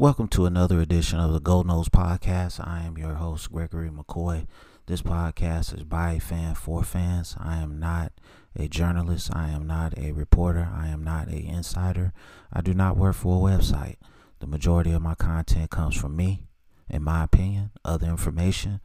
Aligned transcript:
Welcome 0.00 0.28
to 0.28 0.46
another 0.46 0.80
edition 0.80 1.20
of 1.20 1.34
the 1.34 1.40
Gold 1.40 1.66
Nose 1.66 1.90
Podcast. 1.90 2.66
I 2.66 2.84
am 2.84 2.96
your 2.96 3.16
host, 3.16 3.52
Gregory 3.52 3.90
McCoy. 3.90 4.46
This 4.86 5.02
podcast 5.02 5.76
is 5.76 5.84
by 5.84 6.12
a 6.12 6.20
fan 6.20 6.54
for 6.54 6.82
fans. 6.82 7.36
I 7.38 7.58
am 7.58 7.78
not 7.78 8.12
a 8.56 8.66
journalist. 8.66 9.28
I 9.36 9.50
am 9.50 9.66
not 9.66 9.98
a 9.98 10.12
reporter. 10.12 10.70
I 10.74 10.88
am 10.88 11.04
not 11.04 11.28
a 11.28 11.36
insider. 11.36 12.14
I 12.50 12.62
do 12.62 12.72
not 12.72 12.96
work 12.96 13.14
for 13.14 13.46
a 13.46 13.52
website. 13.52 13.96
The 14.38 14.46
majority 14.46 14.92
of 14.92 15.02
my 15.02 15.14
content 15.14 15.68
comes 15.68 15.96
from 15.96 16.16
me, 16.16 16.44
in 16.88 17.02
my 17.02 17.22
opinion. 17.22 17.70
Other 17.84 18.06
information 18.06 18.80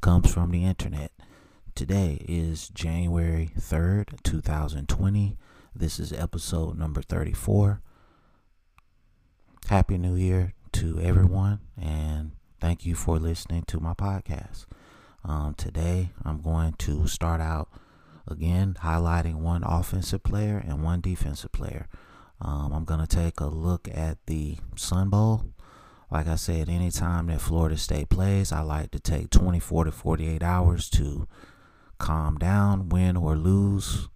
comes 0.00 0.32
from 0.32 0.52
the 0.52 0.64
internet. 0.64 1.10
Today 1.74 2.24
is 2.28 2.68
January 2.68 3.50
3rd, 3.58 4.22
2020. 4.22 5.36
This 5.74 5.98
is 5.98 6.12
episode 6.12 6.78
number 6.78 7.02
34. 7.02 7.82
Happy 9.72 9.96
New 9.96 10.16
Year 10.16 10.52
to 10.72 11.00
everyone, 11.00 11.60
and 11.80 12.32
thank 12.60 12.84
you 12.84 12.94
for 12.94 13.18
listening 13.18 13.62
to 13.68 13.80
my 13.80 13.94
podcast. 13.94 14.66
Um, 15.24 15.54
today, 15.54 16.10
I'm 16.26 16.42
going 16.42 16.74
to 16.74 17.06
start 17.06 17.40
out 17.40 17.70
again 18.28 18.76
highlighting 18.82 19.36
one 19.36 19.62
offensive 19.64 20.24
player 20.24 20.62
and 20.62 20.84
one 20.84 21.00
defensive 21.00 21.52
player. 21.52 21.88
Um, 22.38 22.74
I'm 22.74 22.84
going 22.84 23.00
to 23.00 23.06
take 23.06 23.40
a 23.40 23.46
look 23.46 23.88
at 23.90 24.18
the 24.26 24.58
Sun 24.76 25.08
Bowl. 25.08 25.46
Like 26.10 26.26
I 26.26 26.34
said, 26.34 26.68
anytime 26.68 27.28
that 27.28 27.40
Florida 27.40 27.78
State 27.78 28.10
plays, 28.10 28.52
I 28.52 28.60
like 28.60 28.90
to 28.90 29.00
take 29.00 29.30
24 29.30 29.84
to 29.86 29.90
48 29.90 30.42
hours 30.42 30.90
to 30.90 31.26
calm 31.96 32.36
down, 32.36 32.90
win 32.90 33.16
or 33.16 33.36
lose. 33.36 34.10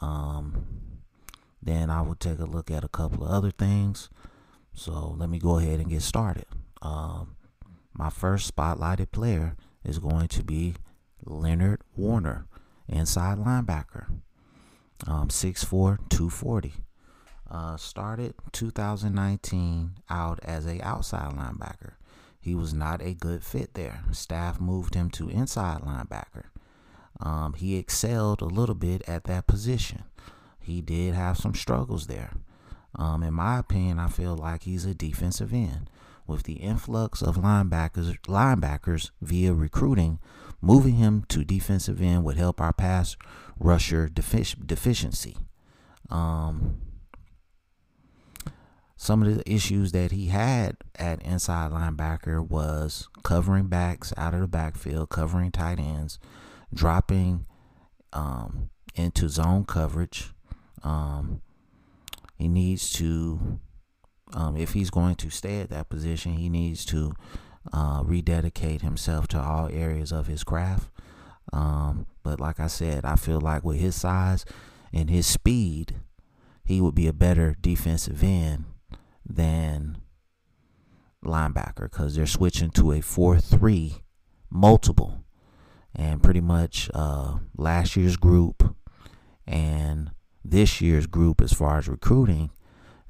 Um, 0.00 0.66
then 1.60 1.90
I 1.90 2.00
will 2.02 2.14
take 2.14 2.38
a 2.38 2.44
look 2.44 2.70
at 2.70 2.84
a 2.84 2.88
couple 2.88 3.24
of 3.24 3.32
other 3.32 3.50
things. 3.50 4.08
So 4.74 5.14
let 5.18 5.28
me 5.28 5.38
go 5.38 5.58
ahead 5.58 5.80
and 5.80 5.88
get 5.88 6.02
started. 6.02 6.46
Um, 6.82 7.36
my 7.92 8.10
first 8.10 8.54
spotlighted 8.54 9.12
player 9.12 9.56
is 9.84 9.98
going 9.98 10.28
to 10.28 10.42
be 10.42 10.74
Leonard 11.24 11.80
Warner, 11.96 12.46
inside 12.88 13.38
linebacker, 13.38 14.06
um, 15.06 15.28
6'4", 15.28 15.98
240. 16.08 16.74
Uh, 17.50 17.76
started 17.76 18.34
2019 18.52 19.92
out 20.10 20.40
as 20.42 20.66
a 20.66 20.82
outside 20.82 21.32
linebacker. 21.32 21.92
He 22.40 22.54
was 22.54 22.74
not 22.74 23.00
a 23.00 23.14
good 23.14 23.44
fit 23.44 23.74
there. 23.74 24.02
Staff 24.12 24.60
moved 24.60 24.94
him 24.94 25.08
to 25.10 25.28
inside 25.28 25.82
linebacker. 25.82 26.46
Um, 27.20 27.54
he 27.54 27.76
excelled 27.76 28.42
a 28.42 28.46
little 28.46 28.74
bit 28.74 29.02
at 29.08 29.24
that 29.24 29.46
position. 29.46 30.04
He 30.58 30.80
did 30.80 31.14
have 31.14 31.36
some 31.36 31.54
struggles 31.54 32.06
there. 32.06 32.32
Um, 32.96 33.22
in 33.22 33.34
my 33.34 33.58
opinion, 33.58 33.98
I 33.98 34.08
feel 34.08 34.36
like 34.36 34.62
he's 34.62 34.84
a 34.84 34.94
defensive 34.94 35.52
end. 35.52 35.90
With 36.26 36.44
the 36.44 36.54
influx 36.54 37.20
of 37.20 37.36
linebackers, 37.36 38.16
linebackers 38.22 39.10
via 39.20 39.52
recruiting, 39.52 40.20
moving 40.62 40.94
him 40.94 41.24
to 41.28 41.44
defensive 41.44 42.00
end 42.00 42.24
would 42.24 42.36
help 42.36 42.60
our 42.60 42.72
pass 42.72 43.16
rusher 43.58 44.08
defic- 44.08 44.66
deficiency. 44.66 45.36
Um, 46.08 46.80
some 48.96 49.22
of 49.22 49.36
the 49.36 49.52
issues 49.52 49.92
that 49.92 50.12
he 50.12 50.28
had 50.28 50.76
at 50.98 51.20
inside 51.22 51.72
linebacker 51.72 52.40
was 52.46 53.08
covering 53.22 53.66
backs 53.66 54.14
out 54.16 54.32
of 54.32 54.40
the 54.40 54.48
backfield, 54.48 55.10
covering 55.10 55.50
tight 55.50 55.78
ends, 55.78 56.18
dropping 56.72 57.44
um, 58.14 58.70
into 58.94 59.28
zone 59.28 59.64
coverage. 59.64 60.32
Um, 60.82 61.42
he 62.36 62.48
needs 62.48 62.92
to, 62.94 63.60
um, 64.32 64.56
if 64.56 64.72
he's 64.72 64.90
going 64.90 65.14
to 65.16 65.30
stay 65.30 65.60
at 65.60 65.70
that 65.70 65.88
position, 65.88 66.34
he 66.34 66.48
needs 66.48 66.84
to 66.86 67.14
uh, 67.72 68.02
rededicate 68.04 68.82
himself 68.82 69.28
to 69.28 69.40
all 69.40 69.68
areas 69.72 70.12
of 70.12 70.26
his 70.26 70.44
craft. 70.44 70.90
Um, 71.52 72.06
but 72.22 72.40
like 72.40 72.58
I 72.58 72.66
said, 72.66 73.04
I 73.04 73.16
feel 73.16 73.40
like 73.40 73.64
with 73.64 73.78
his 73.78 73.94
size 73.94 74.44
and 74.92 75.10
his 75.10 75.26
speed, 75.26 75.96
he 76.64 76.80
would 76.80 76.94
be 76.94 77.06
a 77.06 77.12
better 77.12 77.56
defensive 77.60 78.22
end 78.22 78.64
than 79.24 79.98
linebacker 81.24 81.90
because 81.90 82.16
they're 82.16 82.26
switching 82.26 82.70
to 82.70 82.92
a 82.92 83.00
4 83.00 83.38
3 83.38 83.94
multiple. 84.50 85.24
And 85.96 86.22
pretty 86.22 86.40
much 86.40 86.90
uh, 86.92 87.38
last 87.56 87.94
year's 87.94 88.16
group 88.16 88.74
and 89.46 90.10
this 90.44 90.80
year's 90.80 91.06
group, 91.06 91.40
as 91.40 91.52
far 91.52 91.78
as 91.78 91.88
recruiting, 91.88 92.50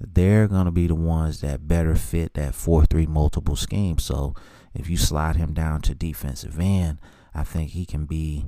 they're 0.00 0.49
going 0.49 0.67
to 0.67 0.71
be 0.71 0.87
the 0.87 0.95
ones 0.95 1.41
that 1.41 1.67
better 1.67 1.95
fit 1.95 2.34
that 2.34 2.55
4 2.55 2.84
3 2.87 3.06
multiple 3.06 3.56
scheme. 3.56 3.99
So 3.99 4.34
if 4.75 4.89
you 4.89 4.97
slide 4.97 5.37
him 5.37 5.53
down 5.53 5.81
to 5.83 5.95
defensive 5.95 6.59
end, 6.59 6.99
I 7.34 7.45
think 7.45 7.71
he 7.71 7.87
can 7.87 8.06
be 8.06 8.47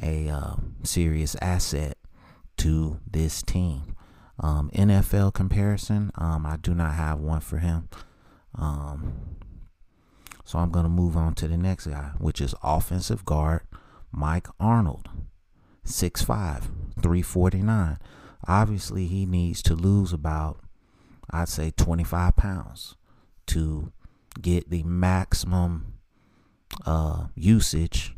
a 0.00 0.28
uh, 0.28 0.54
serious 0.82 1.36
asset 1.42 1.96
to 2.58 3.00
this 3.10 3.42
team. 3.42 3.96
Um, 4.38 4.70
NFL 4.74 5.34
comparison, 5.34 6.10
um, 6.16 6.46
I 6.46 6.56
do 6.56 6.74
not 6.74 6.94
have 6.94 7.20
one 7.20 7.40
for 7.40 7.58
him. 7.58 7.88
Um, 8.54 9.36
so 10.44 10.58
I'm 10.58 10.70
going 10.70 10.84
to 10.84 10.90
move 10.90 11.16
on 11.16 11.34
to 11.34 11.48
the 11.48 11.56
next 11.56 11.86
guy, 11.86 12.12
which 12.18 12.40
is 12.40 12.54
offensive 12.62 13.24
guard 13.24 13.62
Mike 14.10 14.48
Arnold, 14.58 15.08
6'5, 15.86 16.64
349. 17.02 17.98
Obviously, 18.46 19.06
he 19.06 19.26
needs 19.26 19.62
to 19.62 19.74
lose 19.74 20.12
about, 20.12 20.60
I'd 21.30 21.48
say, 21.48 21.72
25 21.76 22.36
pounds 22.36 22.96
to 23.46 23.92
get 24.40 24.70
the 24.70 24.82
maximum 24.82 25.94
uh, 26.86 27.26
usage 27.34 28.16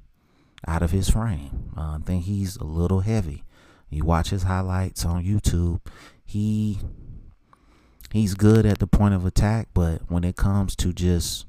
out 0.67 0.83
of 0.83 0.93
his 0.93 1.11
frame. 1.11 1.73
Uh, 1.77 1.81
I 1.81 1.99
think 2.05 2.25
he's 2.25 2.57
a 2.57 2.65
little 2.65 3.01
heavy. 3.01 3.45
You 3.91 4.05
watch 4.05 4.31
his 4.31 4.45
highlights 4.45 5.05
on 5.05 5.25
YouTube. 5.25 5.81
He 6.25 6.79
he's 8.13 8.35
good 8.35 8.67
at 8.67 8.79
the 8.79 8.87
point 8.87 9.15
of 9.15 9.27
attack, 9.27 9.69
but 9.75 10.11
when 10.11 10.25
it 10.25 10.37
comes 10.37 10.75
to 10.77 10.93
just 10.93 11.47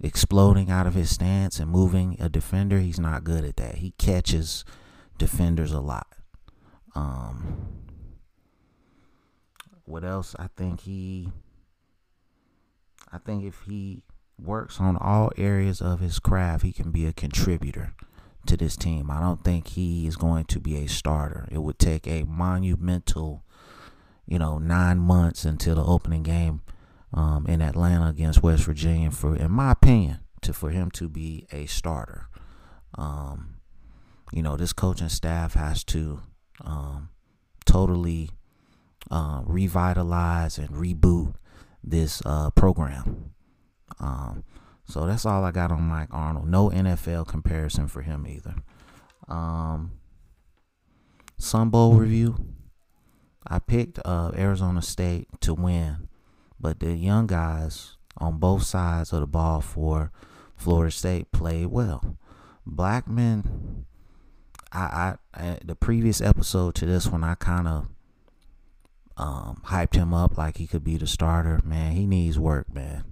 exploding 0.00 0.70
out 0.70 0.86
of 0.86 0.94
his 0.94 1.10
stance 1.10 1.58
and 1.58 1.70
moving 1.70 2.16
a 2.18 2.28
defender, 2.28 2.78
he's 2.80 2.98
not 2.98 3.24
good 3.24 3.44
at 3.44 3.56
that. 3.56 3.76
He 3.76 3.92
catches 3.98 4.64
defenders 5.18 5.72
a 5.72 5.80
lot. 5.80 6.13
Um, 6.94 7.74
what 9.84 10.04
else? 10.04 10.34
I 10.38 10.48
think 10.56 10.80
he. 10.82 11.32
I 13.12 13.18
think 13.18 13.44
if 13.44 13.62
he 13.66 14.02
works 14.38 14.80
on 14.80 14.96
all 14.96 15.30
areas 15.36 15.80
of 15.80 16.00
his 16.00 16.18
craft, 16.18 16.64
he 16.64 16.72
can 16.72 16.90
be 16.90 17.06
a 17.06 17.12
contributor 17.12 17.94
to 18.46 18.56
this 18.56 18.76
team. 18.76 19.10
I 19.10 19.20
don't 19.20 19.44
think 19.44 19.68
he 19.68 20.06
is 20.06 20.16
going 20.16 20.46
to 20.46 20.60
be 20.60 20.76
a 20.76 20.88
starter. 20.88 21.46
It 21.50 21.58
would 21.58 21.78
take 21.78 22.06
a 22.06 22.24
monumental, 22.24 23.44
you 24.26 24.38
know, 24.38 24.58
nine 24.58 24.98
months 24.98 25.44
until 25.44 25.76
the 25.76 25.84
opening 25.84 26.22
game 26.24 26.62
um, 27.12 27.46
in 27.46 27.62
Atlanta 27.62 28.08
against 28.08 28.42
West 28.42 28.64
Virginia 28.64 29.10
for, 29.10 29.36
in 29.36 29.50
my 29.50 29.72
opinion, 29.72 30.18
to 30.42 30.52
for 30.52 30.70
him 30.70 30.90
to 30.92 31.08
be 31.08 31.46
a 31.52 31.66
starter. 31.66 32.28
Um, 32.96 33.56
you 34.32 34.42
know, 34.42 34.56
this 34.56 34.72
coaching 34.72 35.08
staff 35.08 35.54
has 35.54 35.84
to 35.84 36.20
um, 36.62 37.10
totally 37.64 38.30
uh, 39.10 39.42
revitalize 39.44 40.58
and 40.58 40.70
reboot 40.70 41.34
this 41.82 42.22
uh, 42.24 42.50
program. 42.50 43.32
Um, 44.00 44.44
so 44.86 45.06
that's 45.06 45.24
all 45.24 45.44
I 45.44 45.50
got 45.50 45.72
on 45.72 45.82
Mike 45.82 46.08
Arnold. 46.10 46.48
No 46.48 46.70
NFL 46.70 47.26
comparison 47.26 47.88
for 47.88 48.02
him 48.02 48.26
either. 48.26 48.54
Um, 49.28 49.92
Sun 51.38 51.70
Bowl 51.70 51.94
review. 51.94 52.36
I 53.46 53.58
picked 53.58 53.98
uh, 54.04 54.32
Arizona 54.36 54.80
State 54.80 55.28
to 55.40 55.54
win, 55.54 56.08
but 56.58 56.80
the 56.80 56.94
young 56.94 57.26
guys 57.26 57.96
on 58.16 58.38
both 58.38 58.62
sides 58.62 59.12
of 59.12 59.20
the 59.20 59.26
ball 59.26 59.60
for 59.60 60.10
Florida 60.56 60.90
State 60.90 61.30
played 61.32 61.66
well. 61.66 62.16
Blackman, 62.66 63.84
I, 64.74 65.16
I, 65.34 65.42
I 65.42 65.58
the 65.64 65.76
previous 65.76 66.20
episode 66.20 66.74
to 66.76 66.86
this 66.86 67.06
one, 67.06 67.22
I 67.22 67.36
kind 67.36 67.68
of 67.68 67.88
um, 69.16 69.62
hyped 69.66 69.94
him 69.94 70.12
up 70.12 70.36
like 70.36 70.56
he 70.56 70.66
could 70.66 70.84
be 70.84 70.96
the 70.96 71.06
starter. 71.06 71.60
Man, 71.64 71.92
he 71.92 72.06
needs 72.06 72.38
work, 72.38 72.72
man. 72.74 73.04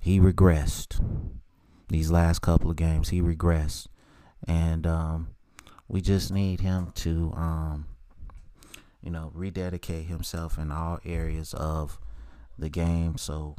He 0.00 0.18
regressed 0.18 1.02
these 1.88 2.10
last 2.10 2.40
couple 2.40 2.70
of 2.70 2.76
games. 2.76 3.10
He 3.10 3.20
regressed, 3.20 3.86
and 4.46 4.86
um, 4.86 5.28
we 5.88 6.00
just 6.00 6.32
need 6.32 6.60
him 6.60 6.92
to, 6.96 7.32
um, 7.36 7.86
you 9.02 9.10
know, 9.10 9.30
rededicate 9.34 10.06
himself 10.06 10.58
in 10.58 10.72
all 10.72 10.98
areas 11.04 11.52
of 11.54 11.98
the 12.58 12.70
game 12.70 13.18
so 13.18 13.56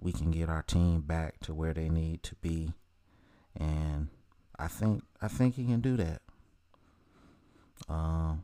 we 0.00 0.12
can 0.12 0.30
get 0.30 0.48
our 0.48 0.62
team 0.62 1.00
back 1.00 1.40
to 1.40 1.54
where 1.54 1.74
they 1.74 1.88
need 1.88 2.22
to 2.22 2.34
be. 2.36 2.72
And 3.56 4.08
I 4.58 4.68
think 4.68 5.02
I 5.20 5.28
think 5.28 5.56
he 5.56 5.64
can 5.64 5.80
do 5.80 5.96
that. 5.96 6.22
Um, 7.88 8.42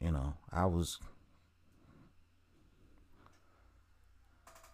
you 0.00 0.10
know, 0.10 0.34
I 0.52 0.66
was 0.66 0.98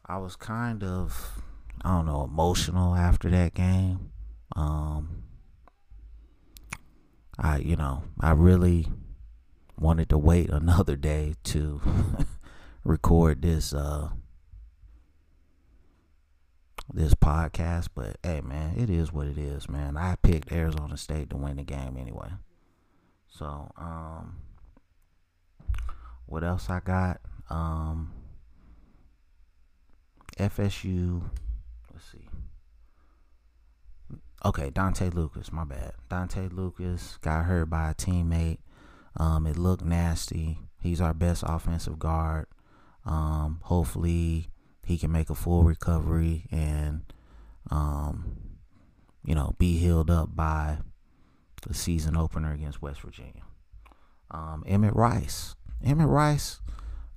I 0.05 0.19
was 0.19 0.37
kind 0.37 0.82
of 0.84 1.43
I 1.84 1.90
don't 1.90 2.06
know 2.06 2.25
emotional 2.25 2.94
after 2.94 3.28
that 3.31 3.55
game. 3.55 4.12
Um, 4.55 5.25
I 7.38 7.58
you 7.58 7.76
know 7.76 8.05
I 8.20 8.32
really 8.32 8.87
wanted 9.78 10.08
to 10.11 10.19
wait 10.19 10.50
another 10.50 10.96
day 10.96 11.34
to 11.44 11.81
record 12.84 13.43
this 13.43 13.75
uh 13.75 14.11
this 16.97 17.15
podcast, 17.15 17.89
but 17.95 18.17
hey 18.23 18.41
man, 18.41 18.75
it 18.77 18.89
is 18.89 19.13
what 19.13 19.27
it 19.27 19.37
is, 19.37 19.69
man. 19.69 19.99
I 19.99 20.17
picked 20.17 20.51
Arizona 20.51 20.97
State 20.97 21.29
to 21.31 21.37
win 21.37 21.57
the 21.57 21.63
game 21.63 21.97
anyway. 21.99 22.31
So, 23.29 23.71
um 23.77 24.39
what 26.25 26.43
else 26.43 26.71
I 26.71 26.81
got? 26.81 27.21
Um 27.51 28.13
FSU 30.39 31.23
let's 31.93 32.11
see. 32.11 32.29
Okay, 34.45 34.71
Dontae 34.71 35.13
Lucas, 35.13 35.53
my 35.53 35.65
bad. 35.65 35.93
Dontae 36.11 36.51
Lucas 36.51 37.19
got 37.21 37.45
hurt 37.45 37.69
by 37.69 37.91
a 37.91 37.95
teammate. 37.95 38.59
Um, 39.19 39.47
it 39.47 39.57
looked 39.57 39.85
nasty. 39.85 40.61
He's 40.81 41.01
our 41.01 41.15
best 41.15 41.43
offensive 41.47 41.99
guard. 41.99 42.47
Um, 43.05 43.61
hopefully 43.63 44.51
he 44.87 44.97
can 44.97 45.12
make 45.12 45.29
a 45.29 45.35
full 45.35 45.65
recovery 45.65 46.47
and 46.50 47.03
um, 47.71 48.37
you 49.25 49.35
know, 49.35 49.55
be 49.59 49.77
healed 49.77 50.11
up 50.11 50.35
by 50.35 50.79
the 51.67 51.75
season 51.75 52.17
opener 52.17 52.53
against 52.53 52.81
West 52.81 53.00
Virginia. 53.03 53.43
Um, 54.31 54.62
Emmett 54.67 54.94
Rice. 54.94 55.56
Emmett 55.85 56.09
Rice 56.09 56.61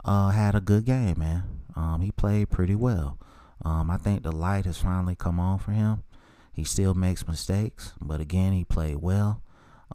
uh, 0.03 0.29
had 0.29 0.55
a 0.55 0.61
good 0.61 0.85
game, 0.85 1.19
man. 1.19 1.43
Um, 1.75 2.01
he 2.01 2.11
played 2.11 2.49
pretty 2.49 2.75
well. 2.75 3.19
Um, 3.63 3.91
I 3.91 3.97
think 3.97 4.23
the 4.23 4.31
light 4.31 4.65
has 4.65 4.79
finally 4.79 5.15
come 5.15 5.39
on 5.39 5.59
for 5.59 5.71
him. 5.71 6.03
He 6.51 6.63
still 6.63 6.93
makes 6.93 7.27
mistakes, 7.27 7.93
but 8.01 8.19
again, 8.19 8.53
he 8.53 8.65
played 8.65 8.97
well. 8.97 9.43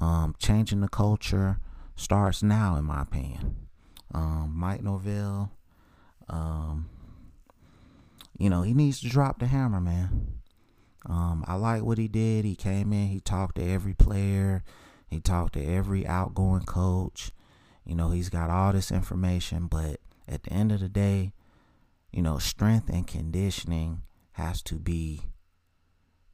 Um, 0.00 0.34
changing 0.38 0.80
the 0.80 0.88
culture 0.88 1.58
starts 1.96 2.42
now, 2.42 2.76
in 2.76 2.84
my 2.84 3.02
opinion. 3.02 3.56
Um, 4.12 4.52
Mike 4.54 4.82
Norvell, 4.82 5.50
um, 6.28 6.88
you 8.38 8.50
know, 8.50 8.62
he 8.62 8.74
needs 8.74 9.00
to 9.00 9.08
drop 9.08 9.38
the 9.38 9.46
hammer, 9.46 9.80
man. 9.80 10.40
Um, 11.06 11.44
I 11.46 11.54
like 11.54 11.82
what 11.82 11.98
he 11.98 12.08
did. 12.08 12.44
He 12.44 12.56
came 12.56 12.92
in, 12.92 13.08
he 13.08 13.20
talked 13.20 13.56
to 13.56 13.62
every 13.62 13.94
player, 13.94 14.64
he 15.08 15.20
talked 15.20 15.54
to 15.54 15.64
every 15.64 16.06
outgoing 16.06 16.64
coach. 16.64 17.30
You 17.84 17.94
know, 17.94 18.10
he's 18.10 18.30
got 18.30 18.50
all 18.50 18.72
this 18.72 18.90
information, 18.90 19.66
but 19.66 20.00
at 20.26 20.44
the 20.44 20.52
end 20.52 20.72
of 20.72 20.80
the 20.80 20.88
day, 20.88 21.32
you 22.10 22.22
know, 22.22 22.38
strength 22.38 22.88
and 22.88 23.06
conditioning 23.06 24.02
has 24.32 24.62
to 24.62 24.76
be 24.76 25.20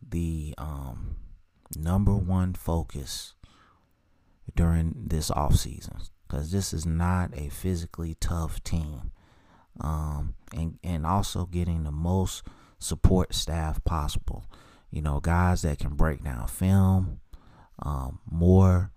the 0.09 0.55
um, 0.59 1.17
number 1.77 2.15
one 2.15 2.55
focus 2.55 3.35
during 4.55 4.95
this 4.97 5.31
off 5.31 5.57
season 5.57 5.97
because 6.27 6.53
this 6.53 6.73
is 6.73 6.87
not 6.87 7.31
a 7.37 7.49
physically 7.49 8.17
tough 8.21 8.63
team. 8.63 9.11
Um, 9.81 10.35
and 10.55 10.79
and 10.83 11.07
also 11.07 11.47
getting 11.47 11.85
the 11.85 11.93
most 11.93 12.43
support 12.79 13.35
staff 13.35 13.83
possible. 13.85 14.47
You 14.91 15.03
know, 15.03 15.21
guys 15.21 15.63
that 15.63 15.79
can 15.79 15.95
break 15.95 16.25
down 16.25 16.49
film, 16.49 17.21
um, 17.79 18.19
more 18.29 18.91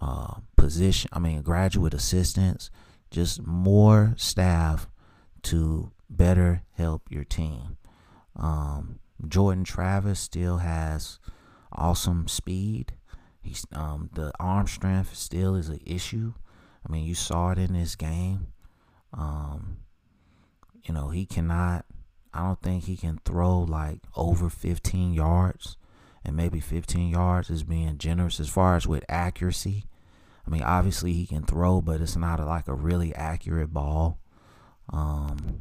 uh, 0.00 0.34
position. 0.56 1.10
I 1.12 1.18
mean, 1.18 1.42
graduate 1.42 1.94
assistants, 1.94 2.70
just 3.10 3.44
more 3.44 4.14
staff 4.16 4.88
to 5.42 5.90
better 6.08 6.62
help 6.76 7.02
your 7.10 7.24
team. 7.24 7.76
Um, 8.36 9.00
Jordan 9.26 9.64
Travis 9.64 10.20
still 10.20 10.58
has 10.58 11.18
awesome 11.72 12.28
speed. 12.28 12.94
He's 13.40 13.66
um, 13.72 14.10
the 14.14 14.32
arm 14.38 14.66
strength 14.68 15.16
still 15.16 15.56
is 15.56 15.68
an 15.68 15.80
issue. 15.84 16.34
I 16.86 16.92
mean, 16.92 17.04
you 17.04 17.14
saw 17.14 17.50
it 17.50 17.58
in 17.58 17.72
this 17.74 17.96
game. 17.96 18.48
Um, 19.12 19.78
you 20.84 20.94
know, 20.94 21.08
he 21.08 21.26
cannot. 21.26 21.84
I 22.34 22.46
don't 22.46 22.62
think 22.62 22.84
he 22.84 22.96
can 22.96 23.20
throw 23.24 23.60
like 23.60 24.00
over 24.16 24.48
15 24.48 25.12
yards, 25.12 25.76
and 26.24 26.36
maybe 26.36 26.60
15 26.60 27.08
yards 27.08 27.50
is 27.50 27.62
being 27.62 27.98
generous 27.98 28.40
as 28.40 28.48
far 28.48 28.76
as 28.76 28.86
with 28.86 29.04
accuracy. 29.08 29.84
I 30.46 30.50
mean, 30.50 30.62
obviously 30.62 31.12
he 31.12 31.26
can 31.26 31.44
throw, 31.44 31.80
but 31.80 32.00
it's 32.00 32.16
not 32.16 32.40
a, 32.40 32.44
like 32.46 32.68
a 32.68 32.74
really 32.74 33.14
accurate 33.14 33.72
ball. 33.72 34.18
Um, 34.90 35.60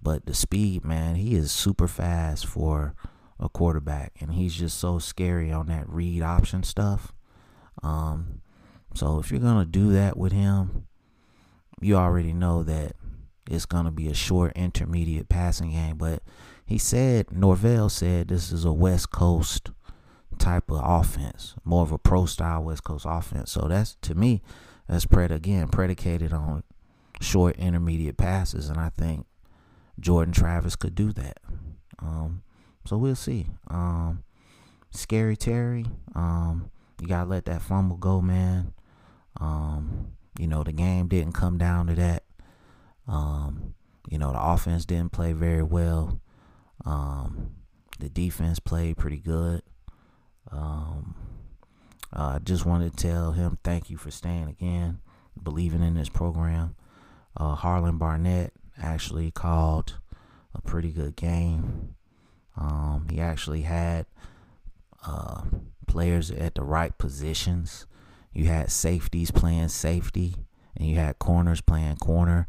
but 0.00 0.26
the 0.26 0.34
speed, 0.34 0.84
man, 0.84 1.16
he 1.16 1.34
is 1.34 1.52
super 1.52 1.88
fast 1.88 2.46
for 2.46 2.94
a 3.40 3.48
quarterback, 3.48 4.12
and 4.20 4.32
he's 4.32 4.54
just 4.54 4.78
so 4.78 4.98
scary 4.98 5.52
on 5.52 5.66
that 5.66 5.88
read 5.88 6.22
option 6.22 6.62
stuff. 6.62 7.12
Um, 7.82 8.40
so 8.94 9.18
if 9.18 9.30
you're 9.30 9.40
gonna 9.40 9.64
do 9.64 9.92
that 9.92 10.16
with 10.16 10.32
him, 10.32 10.86
you 11.80 11.96
already 11.96 12.32
know 12.32 12.62
that 12.62 12.96
it's 13.48 13.66
gonna 13.66 13.90
be 13.90 14.08
a 14.08 14.14
short 14.14 14.52
intermediate 14.54 15.28
passing 15.28 15.72
game. 15.72 15.96
But 15.96 16.22
he 16.64 16.78
said 16.78 17.32
Norvell 17.32 17.88
said 17.88 18.28
this 18.28 18.52
is 18.52 18.64
a 18.64 18.72
West 18.72 19.10
Coast 19.10 19.70
type 20.38 20.70
of 20.70 20.80
offense, 20.82 21.54
more 21.64 21.82
of 21.82 21.92
a 21.92 21.98
pro 21.98 22.26
style 22.26 22.64
West 22.64 22.84
Coast 22.84 23.06
offense. 23.08 23.50
So 23.50 23.66
that's 23.68 23.96
to 24.02 24.14
me, 24.14 24.42
that's 24.86 25.06
pred 25.06 25.30
again 25.30 25.68
predicated 25.68 26.32
on 26.32 26.62
short 27.20 27.56
intermediate 27.56 28.16
passes, 28.16 28.68
and 28.68 28.78
I 28.78 28.90
think 28.90 29.26
Jordan 29.98 30.32
Travis 30.32 30.76
could 30.76 30.94
do 30.94 31.12
that. 31.12 31.38
Um, 31.98 32.42
so 32.84 32.96
we'll 32.96 33.16
see. 33.16 33.48
Um, 33.68 34.22
Scary 34.90 35.36
Terry, 35.36 35.86
um, 36.14 36.70
you 37.00 37.08
gotta 37.08 37.28
let 37.28 37.46
that 37.46 37.62
fumble 37.62 37.96
go, 37.96 38.20
man. 38.20 38.72
Um, 39.40 40.12
you 40.38 40.46
know 40.46 40.62
the 40.62 40.72
game 40.72 41.08
didn't 41.08 41.32
come 41.32 41.58
down 41.58 41.86
to 41.88 41.94
that. 41.94 42.22
Um, 43.08 43.74
you 44.08 44.18
know 44.18 44.32
the 44.32 44.42
offense 44.42 44.84
didn't 44.84 45.12
play 45.12 45.32
very 45.32 45.62
well. 45.62 46.20
Um, 46.84 47.50
the 47.98 48.08
defense 48.08 48.58
played 48.60 48.96
pretty 48.96 49.18
good. 49.18 49.62
Um, 50.50 51.14
I 52.12 52.36
uh, 52.36 52.38
just 52.38 52.64
wanted 52.64 52.96
to 52.96 53.08
tell 53.08 53.32
him 53.32 53.58
thank 53.64 53.90
you 53.90 53.96
for 53.96 54.10
staying 54.10 54.48
again, 54.48 55.00
believing 55.42 55.82
in 55.82 55.94
this 55.94 56.08
program. 56.08 56.74
Uh, 57.36 57.54
Harlon 57.54 57.98
Barnett, 57.98 58.52
actually 58.80 59.30
called 59.30 59.98
a 60.54 60.62
pretty 60.62 60.90
good 60.90 61.16
game. 61.16 61.94
Um, 62.56 63.06
he 63.10 63.20
actually 63.20 63.62
had 63.62 64.06
uh, 65.06 65.42
players 65.86 66.30
at 66.30 66.54
the 66.54 66.62
right 66.62 66.96
positions. 66.96 67.86
You 68.32 68.46
had 68.46 68.70
safeties 68.70 69.30
playing 69.30 69.68
safety, 69.68 70.34
and 70.76 70.88
you 70.88 70.96
had 70.96 71.18
corners 71.18 71.60
playing 71.60 71.96
corner. 71.96 72.48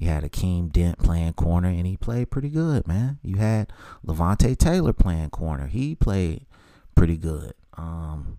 You 0.00 0.08
had 0.08 0.24
Akeem 0.24 0.72
Dent 0.72 0.98
playing 0.98 1.34
corner, 1.34 1.68
and 1.68 1.86
he 1.86 1.98
played 1.98 2.30
pretty 2.30 2.48
good, 2.48 2.88
man. 2.88 3.18
You 3.22 3.36
had 3.36 3.70
Levonta 4.02 4.56
Taylor 4.56 4.94
playing 4.94 5.28
corner. 5.28 5.66
He 5.66 5.94
played 5.94 6.46
pretty 6.94 7.18
good. 7.18 7.52
Um, 7.76 8.38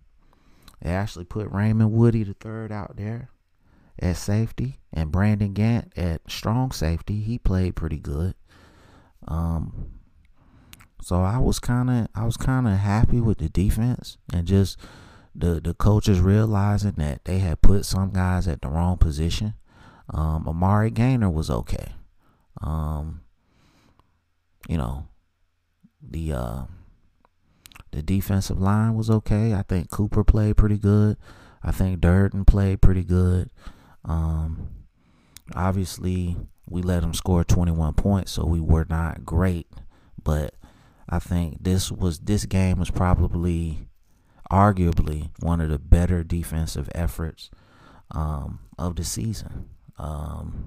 they 0.82 0.90
actually 0.90 1.26
put 1.26 1.52
Raymond 1.52 1.92
Woodie 1.92 2.24
the 2.24 2.34
third 2.34 2.72
out 2.72 2.96
there 2.96 3.30
at 4.00 4.18
safety 4.18 4.80
and 4.92 5.12
Brendan 5.12 5.54
Gant 5.54 5.94
at 5.96 6.22
strong 6.28 6.72
safety. 6.72 7.22
He 7.22 7.38
played 7.38 7.76
pretty 7.76 8.00
good. 8.00 8.34
Um, 9.28 9.92
so 11.00 11.22
I 11.22 11.38
was 11.38 11.60
kind 11.60 11.92
of 11.92 12.08
I 12.16 12.26
was 12.26 12.38
kind 12.38 12.68
of 12.68 12.80
happy 12.80 13.22
with 13.22 13.38
the 13.38 13.50
defense 13.50 14.18
and 14.34 14.48
just 14.48 14.80
the 15.36 15.62
the 15.62 15.76
coaches 15.76 16.22
realizing 16.22 16.94
that 16.94 17.26
they 17.26 17.38
had 17.38 17.62
put 17.62 17.86
some 17.86 18.10
guys 18.10 18.48
at 18.48 18.64
the 18.64 18.68
wrong 18.68 18.98
position. 18.98 19.54
Um, 20.12 20.48
Amari 20.48 20.92
Gainer 20.92 21.30
was 21.30 21.50
okay. 21.50 21.94
Um, 22.62 23.22
you 24.68 24.78
know, 24.78 25.08
the 26.02 26.34
uh, 26.34 26.62
the 27.92 28.02
defensive 28.02 28.60
line 28.60 28.96
was 28.96 29.10
okay. 29.10 29.54
I 29.54 29.64
think 29.64 29.90
Cooper 29.90 30.24
played 30.24 30.58
pretty 30.58 30.78
good. 30.78 31.18
I 31.64 31.72
think 31.72 32.02
Durden 32.02 32.46
played 32.46 32.82
pretty 32.82 33.04
good. 33.04 33.50
Um, 34.04 34.70
obviously, 35.56 36.38
we 36.68 36.82
let 36.82 37.02
them 37.02 37.14
score 37.14 37.44
21 37.44 37.94
points, 37.94 38.32
so 38.32 38.46
we 38.46 38.60
were 38.60 38.86
not 38.90 39.26
great. 39.26 39.68
But 40.24 40.56
I 41.08 41.20
think 41.20 41.64
this 41.64 41.92
was 41.92 42.20
this 42.20 42.46
game 42.46 42.80
was 42.80 42.92
probably, 42.92 43.88
arguably, 44.52 45.30
one 45.40 45.62
of 45.62 45.70
the 45.70 45.80
better 45.80 46.24
defensive 46.24 46.90
efforts 46.96 47.50
um, 48.12 48.60
of 48.78 48.96
the 48.96 49.04
season. 49.04 49.70
Um, 50.02 50.66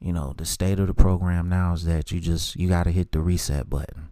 you 0.00 0.12
know, 0.12 0.32
the 0.36 0.44
state 0.44 0.78
of 0.78 0.86
the 0.86 0.94
program 0.94 1.48
now 1.48 1.74
is 1.74 1.84
that 1.84 2.12
you 2.12 2.20
just 2.20 2.54
you 2.56 2.68
got 2.68 2.84
to 2.84 2.90
hit 2.92 3.10
the 3.10 3.20
reset 3.20 3.68
button. 3.68 4.10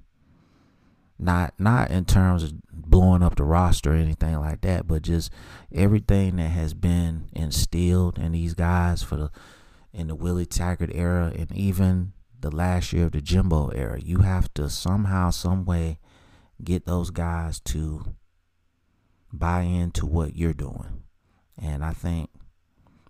Not 1.16 1.54
not 1.58 1.90
in 1.90 2.06
terms 2.06 2.42
of 2.42 2.52
blowing 2.72 3.22
up 3.22 3.36
the 3.36 3.44
roster 3.44 3.92
or 3.92 3.96
anything 3.96 4.38
like 4.40 4.62
that, 4.62 4.88
but 4.88 5.02
just 5.02 5.30
everything 5.72 6.36
that 6.36 6.48
has 6.48 6.74
been 6.74 7.28
instilled 7.32 8.18
in 8.18 8.32
these 8.32 8.54
guys 8.54 9.02
for 9.02 9.16
the 9.16 9.30
in 9.92 10.08
the 10.08 10.14
Willie 10.16 10.46
Taggart 10.46 10.90
era 10.92 11.32
and 11.36 11.52
even 11.52 12.12
the 12.40 12.50
last 12.50 12.92
year 12.92 13.06
of 13.06 13.12
the 13.12 13.20
Jimbo 13.20 13.68
era. 13.68 14.00
You 14.00 14.18
have 14.18 14.52
to 14.54 14.68
somehow, 14.68 15.30
some 15.30 15.64
way, 15.64 15.98
get 16.62 16.86
those 16.86 17.10
guys 17.10 17.60
to 17.60 18.14
buy 19.32 19.62
into 19.62 20.06
what 20.06 20.36
you're 20.36 20.52
doing. 20.52 21.04
And 21.60 21.84
I 21.84 21.92
think, 21.92 22.30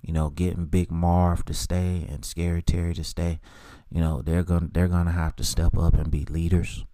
you 0.02 0.12
know, 0.12 0.30
getting 0.30 0.66
Big 0.66 0.90
Marv 0.90 1.44
to 1.46 1.54
stay 1.54 2.06
and 2.08 2.24
Scary 2.24 2.62
Terry 2.62 2.94
to 2.94 3.04
stay, 3.04 3.40
you 3.90 4.00
know, 4.00 4.22
they're 4.22 4.42
gonna 4.42 4.68
they're 4.72 4.88
gonna 4.88 5.12
have 5.12 5.36
to 5.36 5.44
step 5.44 5.76
up 5.76 5.94
and 5.94 6.10
be 6.10 6.24
leaders. 6.24 6.84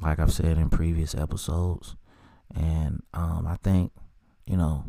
Like 0.00 0.18
I've 0.18 0.32
said 0.32 0.58
in 0.58 0.70
previous 0.70 1.14
episodes. 1.14 1.96
And 2.54 3.02
um, 3.12 3.46
I 3.48 3.56
think, 3.62 3.92
you 4.46 4.56
know, 4.56 4.84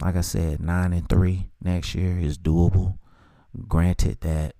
like 0.00 0.16
I 0.16 0.20
said, 0.20 0.60
nine 0.60 0.92
and 0.92 1.08
three 1.08 1.50
next 1.62 1.94
year 1.94 2.18
is 2.18 2.38
doable. 2.38 2.98
Granted 3.68 4.20
that 4.20 4.54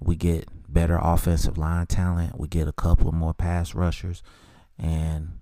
we 0.00 0.16
get 0.16 0.48
better 0.68 0.98
offensive 1.00 1.56
line 1.56 1.86
talent, 1.86 2.38
we 2.38 2.48
get 2.48 2.68
a 2.68 2.72
couple 2.72 3.08
of 3.08 3.14
more 3.14 3.34
pass 3.34 3.74
rushers, 3.74 4.22
and 4.78 5.38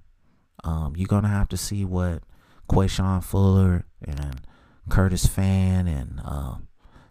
um, 0.64 0.94
you're 0.96 1.06
gonna 1.06 1.28
have 1.28 1.48
to 1.48 1.56
see 1.56 1.84
what 1.84 2.22
Quashon 2.68 3.22
Fuller 3.22 3.86
and 4.06 4.40
Curtis 4.88 5.26
Fan 5.26 5.86
and 5.86 6.20
uh, 6.24 6.56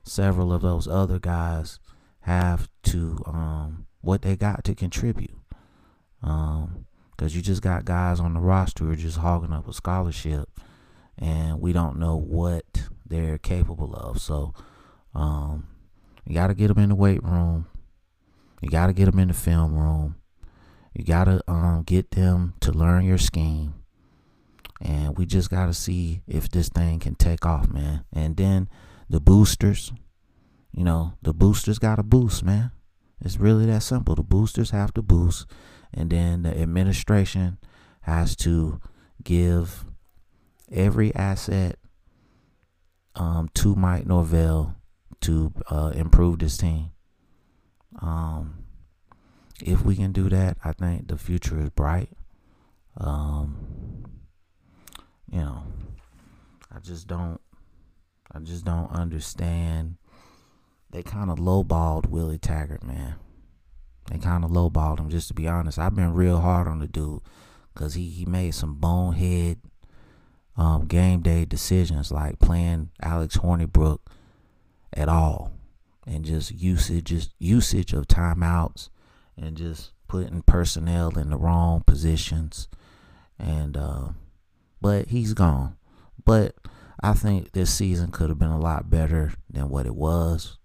several 0.04 0.54
of 0.54 0.62
those 0.62 0.88
other 0.88 1.20
guys 1.20 1.80
have 2.22 2.70
to 2.84 3.22
um, 3.26 3.86
what 4.02 4.22
they 4.22 4.36
got 4.36 4.64
to 4.64 4.76
contribute. 4.76 5.38
Um, 6.24 6.86
because 7.16 7.36
you 7.36 7.42
just 7.42 7.62
got 7.62 7.86
guys 7.86 8.20
on 8.20 8.34
the 8.34 8.40
roster 8.40 8.94
just 8.96 9.18
hogging 9.18 9.54
up 9.54 9.68
a 9.68 9.74
scholarship, 9.74 10.50
and 11.18 11.62
we 11.62 11.72
don't 11.72 11.98
know 11.98 12.18
what 12.18 12.66
they're 13.06 13.38
capable 13.38 13.94
of. 13.96 14.20
So, 14.20 14.54
um, 15.14 15.68
you 16.26 16.36
got 16.36 16.48
to 16.48 16.54
get 16.54 16.68
them 16.68 16.80
in 16.80 16.90
the 16.90 16.96
weight 16.96 17.24
room. 17.24 17.68
You 18.62 18.70
got 18.70 18.88
to 18.88 18.94
get 18.94 19.06
them 19.06 19.20
in 19.20 19.30
the 19.30 19.34
film 19.34 19.76
room. 19.78 20.16
You 20.94 21.06
got 21.06 21.26
to 21.26 21.42
um, 21.48 21.84
get 21.84 22.12
them 22.12 22.56
to 22.62 22.72
learn 22.72 23.06
your 23.06 23.18
scheme. 23.18 23.76
And 24.86 25.18
we 25.18 25.26
just 25.26 25.50
got 25.50 25.66
to 25.66 25.74
see 25.74 26.22
if 26.28 26.48
this 26.48 26.70
thing 26.70 27.00
can 27.00 27.16
take 27.16 27.44
off, 27.44 27.68
man. 27.70 28.06
And 28.14 28.38
then 28.38 28.70
the 29.10 29.20
boosters, 29.20 29.92
you 30.72 30.84
know, 30.84 31.14
the 31.24 31.34
boosters 31.34 31.80
got 31.80 31.96
to 31.96 32.04
boost, 32.04 32.44
man. 32.44 32.72
It's 33.20 33.40
really 33.40 33.66
that 33.66 33.82
simple. 33.82 34.14
The 34.14 34.22
boosters 34.22 34.70
have 34.70 34.94
to 34.94 35.02
boost. 35.02 35.48
And 35.92 36.12
then 36.12 36.44
the 36.44 36.56
administration 36.56 37.58
has 38.02 38.36
to 38.38 38.80
give 39.24 39.86
every 40.72 41.16
asset 41.16 41.80
um, 43.16 43.50
to 43.56 43.76
Mike 43.76 44.06
Norvell 44.06 44.76
to 45.22 45.52
uh, 45.72 45.94
improve 45.96 46.38
this 46.40 46.58
team. 46.58 46.92
Um, 48.00 48.66
if 49.64 49.84
we 49.84 49.96
can 49.96 50.12
do 50.12 50.30
that, 50.30 50.58
I 50.64 50.74
think 50.74 51.08
the 51.08 51.18
future 51.18 51.60
is 51.60 51.72
bright. 51.72 52.10
Um, 52.98 53.56
you 55.32 55.40
know, 55.40 55.64
I 56.74 56.80
just 56.80 57.08
don't, 57.08 57.40
I 58.32 58.40
just 58.40 58.66
don't 58.66 58.92
understand. 58.92 59.96
They 60.92 61.04
kind 61.04 61.30
of 61.30 61.38
lowballed 61.38 62.08
Willie 62.08 62.38
Taggart, 62.38 62.84
man. 62.84 63.16
They 64.12 64.20
kind 64.20 64.44
of 64.44 64.52
lowballed 64.52 65.00
him, 65.00 65.10
just 65.10 65.28
to 65.30 65.34
be 65.34 65.48
honest. 65.48 65.80
I've 65.80 65.96
been 65.96 66.14
real 66.14 66.40
hard 66.40 66.68
on 66.68 66.80
the 66.80 66.88
dude 66.88 67.22
because 67.74 67.96
he, 67.96 68.10
he 68.10 68.26
made 68.26 68.54
some 68.54 68.76
bonehead 68.76 69.60
um, 70.58 70.86
game 70.86 71.22
day 71.22 71.46
decisions 71.46 72.12
like 72.12 72.40
playing 72.40 72.92
Alex 73.02 73.38
Hornibrook 73.38 74.00
at 74.94 75.10
all 75.10 75.52
and 76.08 76.24
just 76.24 76.52
usage 76.52 77.06
just 77.06 77.32
usage 77.40 77.94
of 77.94 78.08
timeouts 78.08 78.90
and 79.36 79.58
just 79.58 79.92
putting 80.08 80.42
personnel 80.44 81.18
in 81.18 81.30
the 81.30 81.38
wrong 81.38 81.82
positions 81.86 82.70
and 83.38 83.76
uh, 83.76 84.10
but 84.86 85.08
he's 85.08 85.34
gone 85.34 85.76
but 86.26 86.54
i 87.02 87.12
think 87.12 87.54
this 87.54 87.74
season 87.74 88.12
could 88.12 88.30
have 88.30 88.38
been 88.38 88.50
a 88.50 88.60
lot 88.60 88.88
better 88.88 89.34
than 89.50 89.68
what 89.68 89.88
it 89.88 89.96
was 89.96 90.60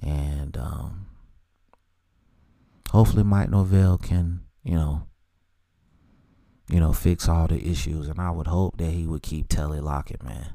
and 0.00 0.56
um, 0.56 1.06
hopefully 2.90 3.24
mike 3.24 3.50
Norvell 3.50 3.98
can 3.98 4.42
you 4.62 4.76
know 4.76 5.02
you 6.68 6.78
know 6.78 6.92
fix 6.92 7.28
all 7.28 7.48
the 7.48 7.68
issues 7.68 8.06
and 8.06 8.20
i 8.20 8.30
would 8.30 8.46
hope 8.46 8.76
that 8.78 8.92
he 8.92 9.04
would 9.04 9.24
keep 9.24 9.48
Telly 9.48 9.80
Lockette 9.80 10.22
man 10.22 10.54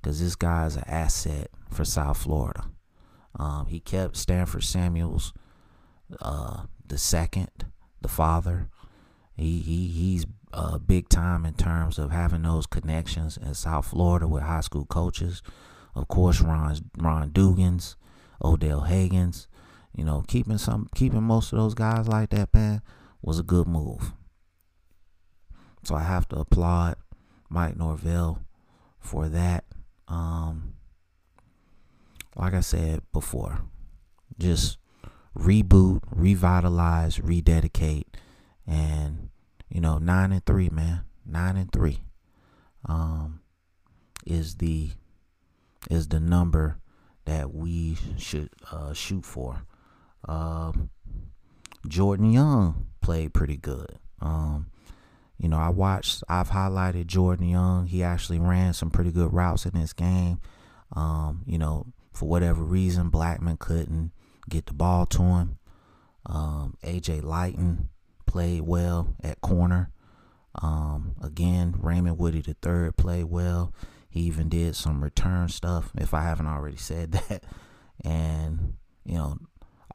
because 0.00 0.20
this 0.20 0.36
guy's 0.36 0.76
an 0.76 0.84
asset 0.86 1.50
for 1.68 1.84
South 1.84 2.18
Florida. 2.18 2.64
Um, 3.36 3.66
he 3.66 3.80
kept 3.80 4.16
Stanford 4.16 4.64
Samuels, 4.64 5.32
uh, 6.20 6.62
the 6.86 6.96
second, 6.96 7.66
the 8.00 8.08
father. 8.08 8.68
He 9.34 9.58
he 9.58 9.88
he's 9.88 10.26
uh, 10.52 10.78
big 10.78 11.08
time 11.08 11.44
in 11.46 11.54
terms 11.54 11.98
of 11.98 12.10
having 12.10 12.42
those 12.42 12.66
connections 12.66 13.36
in 13.36 13.54
South 13.54 13.86
Florida 13.86 14.26
with 14.26 14.42
high 14.42 14.60
school 14.60 14.84
coaches. 14.84 15.42
Of 15.94 16.08
course, 16.08 16.40
Ron 16.40 16.76
Ron 16.98 17.30
Dugans, 17.30 17.96
Odell 18.42 18.82
Haggins. 18.82 19.48
You 19.96 20.04
know, 20.04 20.22
keeping 20.26 20.58
some 20.58 20.88
keeping 20.94 21.22
most 21.22 21.52
of 21.52 21.58
those 21.58 21.74
guys 21.74 22.06
like 22.06 22.30
that, 22.30 22.54
man, 22.54 22.82
was 23.22 23.38
a 23.38 23.44
good 23.44 23.66
move. 23.66 24.12
So 25.82 25.94
I 25.94 26.02
have 26.02 26.28
to 26.28 26.36
applaud 26.36 26.96
Mike 27.48 27.76
Norvell 27.76 28.40
for 28.98 29.28
that. 29.28 29.64
Um, 30.06 30.74
like 32.36 32.54
I 32.54 32.60
said 32.60 33.02
before, 33.12 33.62
just 34.38 34.78
reboot, 35.36 36.02
revitalize, 36.10 37.20
rededicate, 37.20 38.16
and 38.66 39.30
you 39.70 39.80
know, 39.80 39.98
nine 39.98 40.32
and 40.32 40.44
three, 40.44 40.68
man, 40.68 41.04
nine 41.24 41.56
and 41.56 41.72
three, 41.72 42.00
um, 42.86 43.40
is 44.26 44.56
the 44.56 44.90
is 45.90 46.08
the 46.08 46.20
number 46.20 46.78
that 47.24 47.54
we 47.54 47.96
should 48.18 48.50
uh, 48.70 48.92
shoot 48.92 49.24
for. 49.24 49.64
Um, 50.26 50.90
Jordan 51.86 52.30
Young 52.32 52.86
played 53.00 53.32
pretty 53.32 53.56
good. 53.56 53.98
Um, 54.20 54.66
you 55.38 55.48
know, 55.48 55.56
I 55.56 55.70
watched, 55.70 56.22
I've 56.28 56.50
highlighted 56.50 57.06
Jordan 57.06 57.48
Young. 57.48 57.86
He 57.86 58.02
actually 58.02 58.38
ran 58.38 58.74
some 58.74 58.90
pretty 58.90 59.10
good 59.10 59.32
routes 59.32 59.64
in 59.64 59.72
this 59.72 59.94
game. 59.94 60.40
Um, 60.94 61.42
you 61.46 61.56
know, 61.56 61.86
for 62.12 62.28
whatever 62.28 62.62
reason, 62.62 63.08
Blackman 63.08 63.56
couldn't 63.56 64.12
get 64.48 64.66
the 64.66 64.74
ball 64.74 65.06
to 65.06 65.22
him. 65.22 65.58
Um, 66.26 66.76
AJ 66.84 67.22
Lytton 67.22 67.88
played 68.30 68.60
well 68.60 69.16
at 69.24 69.40
corner. 69.40 69.90
Um, 70.62 71.16
again, 71.20 71.74
Raymond 71.80 72.16
Woodie 72.16 72.42
third 72.62 72.96
played 72.96 73.24
well. 73.24 73.74
He 74.08 74.20
even 74.20 74.48
did 74.48 74.76
some 74.76 75.02
return 75.02 75.48
stuff, 75.48 75.90
if 75.98 76.14
I 76.14 76.22
haven't 76.22 76.46
already 76.46 76.76
said 76.76 77.10
that. 77.28 77.42
And, 78.04 78.74
you 79.04 79.16
know, 79.16 79.38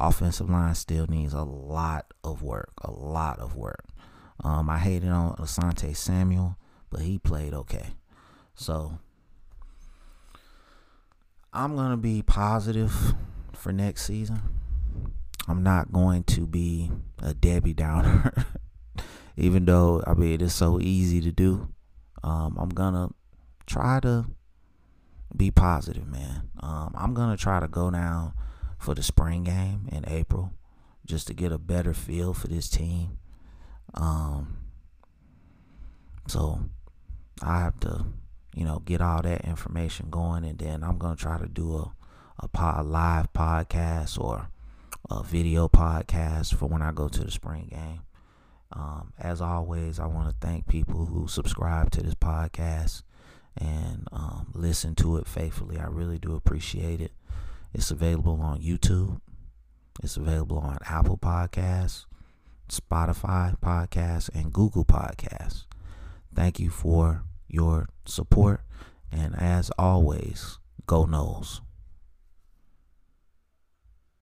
offensive 0.01 0.50
line 0.50 0.75
still 0.75 1.08
needs 1.08 1.34
a 1.34 1.44
lot 1.44 2.13
of 2.25 2.44
work, 2.44 2.74
a 2.82 2.92
lot 2.92 3.39
of 3.39 3.56
work. 3.56 3.86
Um, 4.44 4.70
I 4.70 4.80
hated 4.80 5.10
on 5.10 5.38
Asante 5.38 5.96
Samuel, 5.96 6.58
but 6.89 7.01
he 7.01 7.18
played 7.18 7.54
okay. 7.54 7.96
So 8.54 9.00
I'm 11.54 11.77
gonna 11.77 11.96
be 11.96 12.22
positive 12.22 13.13
for 13.54 13.72
next 13.72 14.04
season. 14.04 14.42
I'm 15.47 15.63
not 15.63 15.91
going 15.91 16.23
to 16.23 16.45
be 16.45 16.91
a 17.21 17.33
Debbie 17.33 17.73
Downer, 17.73 18.33
even 19.37 19.65
though 19.65 20.03
I 20.05 20.13
mean 20.13 20.41
it's 20.41 20.53
so 20.53 20.79
easy 20.79 21.21
to 21.21 21.31
do. 21.31 21.69
Um, 22.23 22.57
I'm 22.59 22.69
gonna 22.69 23.09
try 23.67 23.99
to 23.99 24.25
be 25.35 25.51
positive, 25.51 26.07
man. 26.07 26.49
Um, 26.59 26.93
I'm 26.97 27.13
gonna 27.13 27.37
try 27.37 27.59
to 27.59 27.67
go 27.67 27.91
down 27.91 28.33
for 28.79 28.95
the 28.95 29.03
spring 29.03 29.43
game 29.43 29.87
in 29.91 30.03
April 30.07 30.51
just 31.05 31.27
to 31.27 31.33
get 31.33 31.51
a 31.51 31.57
better 31.57 31.93
feel 31.93 32.33
for 32.33 32.47
this 32.47 32.69
team. 32.69 33.19
Um, 33.93 34.57
so 36.27 36.61
I 37.43 37.59
have 37.59 37.79
to, 37.81 38.05
you 38.55 38.65
know, 38.65 38.79
get 38.79 39.01
all 39.01 39.21
that 39.21 39.45
information 39.45 40.09
going, 40.09 40.43
and 40.43 40.57
then 40.57 40.83
I'm 40.83 40.97
gonna 40.97 41.15
try 41.15 41.37
to 41.37 41.47
do 41.47 41.75
a 41.75 41.91
a, 42.39 42.47
pod, 42.47 42.85
live 42.85 43.31
podcast 43.33 44.19
or 44.19 44.49
a 45.09 45.24
video 45.24 45.67
podcast 45.67 46.55
for 46.55 46.67
when 46.67 46.81
I 46.81 46.91
go 46.91 47.07
to 47.07 47.24
the 47.24 47.31
spring 47.31 47.67
game. 47.71 48.01
Um, 48.71 49.13
as 49.19 49.41
always, 49.41 50.00
I 50.00 50.07
want 50.07 50.29
to 50.29 50.35
thank 50.45 50.67
people 50.67 51.05
who 51.05 51.27
subscribe 51.27 51.91
to 51.91 52.03
this 52.03 52.15
podcast 52.15 53.03
and 53.57 54.07
um, 54.12 54.47
listen 54.53 54.95
to 54.95 55.17
it 55.17 55.27
faithfully. 55.27 55.77
I 55.77 55.85
really 55.85 56.17
do 56.19 56.35
appreciate 56.35 57.00
it. 57.01 57.12
It's 57.74 57.91
available 57.91 58.39
on 58.41 58.62
YouTube. 58.62 59.21
It's 60.03 60.17
available 60.17 60.57
on 60.57 60.77
Apple 60.85 61.17
Podcasts. 61.17 62.05
Spotify 62.69 63.57
podcasts, 63.59 64.29
and 64.33 64.51
Google 64.51 64.85
podcasts. 64.85 65.65
Thank 66.33 66.59
you 66.59 66.69
for 66.69 67.24
your 67.47 67.88
support. 68.05 68.62
And 69.12 69.35
as 69.35 69.69
always, 69.77 70.59
go 70.88 71.05
Noles. 71.05 71.62